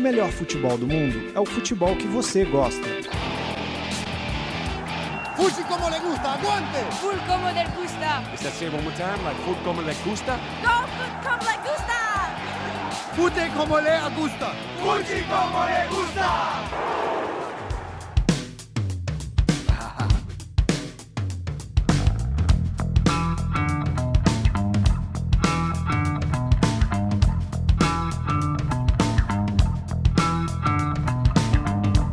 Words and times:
o 0.00 0.02
melhor 0.02 0.30
futebol 0.30 0.78
do 0.78 0.86
mundo 0.86 1.30
é 1.34 1.38
o 1.38 1.44
futebol 1.44 1.94
que 1.94 2.06
você 2.06 2.42
gosta. 2.46 2.88
Fuji 5.36 5.62
como 5.68 5.90
le 5.90 6.00
gusta, 6.00 6.28
aguante! 6.30 6.80
Full 7.00 7.18
como 7.26 7.46
le 7.52 7.64
gusta. 7.76 8.22
Is 8.34 8.40
that 8.40 8.52
say 8.54 8.68
one 8.68 8.82
more 8.82 8.96
time? 8.96 9.22
Like 9.24 9.38
food 9.44 9.58
como 9.62 9.82
le 9.82 9.94
gusta? 10.02 10.38
Go 10.62 10.86
food 10.96 11.14
como 11.22 11.44
le 11.44 11.56
gusta. 11.68 11.98
Fute 13.14 13.50
como 13.54 13.78
le 13.78 14.00
gusta! 14.16 14.54
Fuji 14.80 15.22
como 15.28 15.64
le 15.66 15.86
gusta. 15.90 16.19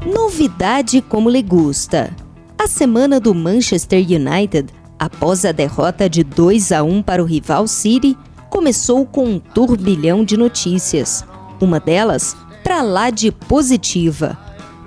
Novidade 0.08 1.02
como 1.02 1.30
lhe 1.30 1.42
gusta. 1.42 2.16
A 2.58 2.66
semana 2.66 3.20
do 3.20 3.36
Manchester 3.36 4.00
United, 4.00 4.74
após 4.98 5.44
a 5.44 5.52
derrota 5.52 6.10
de 6.10 6.24
2 6.24 6.72
a 6.72 6.82
1 6.82 7.04
para 7.04 7.22
o 7.22 7.26
rival 7.26 7.68
City, 7.68 8.18
começou 8.50 9.06
com 9.06 9.26
um 9.26 9.38
turbilhão 9.38 10.24
de 10.24 10.38
notícias. 10.38 11.26
Uma 11.60 11.78
delas, 11.78 12.38
para 12.64 12.82
lá 12.82 13.10
de 13.10 13.34
positiva. 13.34 14.38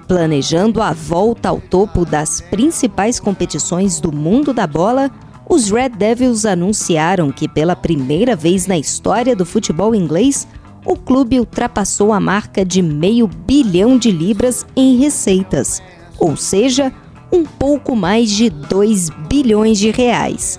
Planejando 0.09 0.81
a 0.81 0.95
volta 0.95 1.51
ao 1.51 1.61
topo 1.61 2.07
das 2.07 2.41
principais 2.41 3.21
competições 3.21 4.01
do 4.01 4.11
mundo 4.11 4.55
da 4.55 4.67
bola, 4.67 5.11
os 5.47 5.71
Red 5.71 5.91
Devils 5.91 6.47
anunciaram 6.47 7.31
que 7.31 7.47
pela 7.47 7.77
primeira 7.77 8.35
vez 8.35 8.67
na 8.67 8.79
história 8.79 9.37
do 9.37 9.45
futebol 9.45 9.95
inglês, 9.95 10.49
o 10.85 10.97
clube 10.97 11.39
ultrapassou 11.39 12.13
a 12.13 12.21
marca 12.21 12.65
de 12.65 12.83
meio 12.83 13.27
bilhão 13.27 13.99
de 13.99 14.11
libras 14.11 14.67
em 14.77 14.97
receitas, 14.97 15.83
ou 16.19 16.37
seja, 16.37 16.93
um 17.33 17.45
pouco 17.45 17.95
mais 17.95 18.31
de 18.31 18.51
2 18.51 19.11
bilhões 19.29 19.79
de 19.79 19.91
reais. 19.91 20.59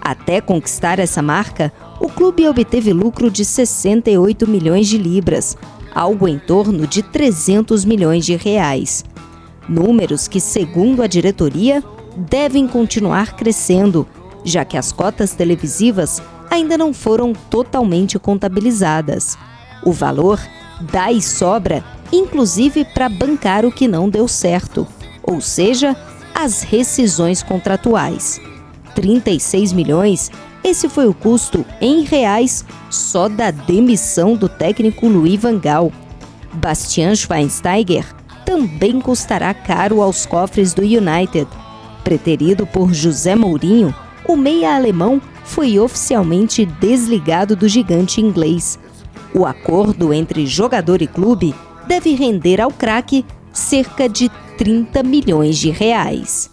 Até 0.00 0.40
conquistar 0.40 0.98
essa 0.98 1.22
marca, 1.22 1.72
o 2.00 2.08
clube 2.08 2.46
obteve 2.46 2.92
lucro 2.92 3.30
de 3.30 3.44
68 3.44 4.46
milhões 4.46 4.86
de 4.86 4.98
libras, 4.98 5.56
algo 5.94 6.28
em 6.28 6.38
torno 6.38 6.86
de 6.86 7.02
300 7.02 7.84
milhões 7.84 8.26
de 8.26 8.36
reais. 8.36 9.04
Números 9.66 10.28
que, 10.28 10.40
segundo 10.40 11.02
a 11.02 11.06
diretoria, 11.06 11.82
devem 12.16 12.66
continuar 12.66 13.34
crescendo, 13.34 14.06
já 14.44 14.64
que 14.64 14.76
as 14.76 14.92
cotas 14.92 15.32
televisivas 15.32 16.22
ainda 16.54 16.78
não 16.78 16.92
foram 16.92 17.32
totalmente 17.32 18.18
contabilizadas. 18.18 19.36
O 19.82 19.92
valor 19.92 20.40
dá 20.80 21.12
e 21.12 21.20
sobra, 21.20 21.84
inclusive 22.12 22.84
para 22.84 23.08
bancar 23.08 23.64
o 23.64 23.72
que 23.72 23.86
não 23.86 24.08
deu 24.08 24.26
certo, 24.26 24.86
ou 25.22 25.40
seja, 25.40 25.96
as 26.34 26.62
rescisões 26.62 27.42
contratuais. 27.42 28.40
36 28.94 29.72
milhões, 29.72 30.30
esse 30.62 30.88
foi 30.88 31.06
o 31.06 31.14
custo 31.14 31.64
em 31.80 32.02
reais 32.02 32.64
só 32.88 33.28
da 33.28 33.50
demissão 33.50 34.36
do 34.36 34.48
técnico 34.48 35.08
Louis 35.08 35.40
Van 35.40 35.58
Gaal. 35.58 35.92
Bastian 36.54 37.14
Schweinsteiger 37.14 38.06
também 38.44 39.00
custará 39.00 39.52
caro 39.52 40.00
aos 40.00 40.24
cofres 40.24 40.72
do 40.72 40.82
United. 40.82 41.48
Preterido 42.04 42.66
por 42.66 42.92
José 42.92 43.34
Mourinho, 43.34 43.94
o 44.28 44.36
meia 44.36 44.76
alemão 44.76 45.20
foi 45.44 45.78
oficialmente 45.78 46.64
desligado 46.64 47.54
do 47.54 47.68
gigante 47.68 48.20
inglês. 48.20 48.78
O 49.34 49.44
acordo 49.44 50.12
entre 50.12 50.46
jogador 50.46 51.02
e 51.02 51.06
clube 51.06 51.54
deve 51.86 52.14
render 52.14 52.60
ao 52.60 52.70
craque 52.70 53.24
cerca 53.52 54.08
de 54.08 54.30
30 54.56 55.02
milhões 55.02 55.58
de 55.58 55.70
reais. 55.70 56.50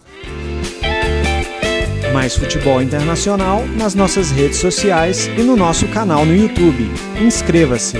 Mais 2.12 2.36
futebol 2.36 2.82
internacional 2.82 3.64
nas 3.76 3.94
nossas 3.94 4.30
redes 4.30 4.58
sociais 4.58 5.28
e 5.38 5.42
no 5.42 5.56
nosso 5.56 5.88
canal 5.88 6.26
no 6.26 6.36
YouTube. 6.36 6.90
Inscreva-se! 7.20 7.96